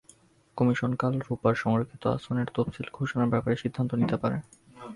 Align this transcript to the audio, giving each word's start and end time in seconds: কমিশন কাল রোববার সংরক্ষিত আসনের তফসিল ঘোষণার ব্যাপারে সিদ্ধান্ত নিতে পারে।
কমিশন 0.57 0.91
কাল 0.95 1.13
রোববার 1.19 1.55
সংরক্ষিত 1.55 2.03
আসনের 2.07 2.47
তফসিল 2.55 2.87
ঘোষণার 2.93 3.31
ব্যাপারে 3.33 3.55
সিদ্ধান্ত 3.57 3.91
নিতে 3.93 4.15
পারে। 4.17 4.37